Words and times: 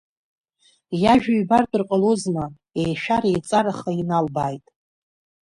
Иажәа 1.01 1.33
ҩбартәыр 1.37 1.83
ҟалозма, 1.89 2.45
еишәара-еиҵараха 2.81 3.91
иналбааит. 4.01 4.65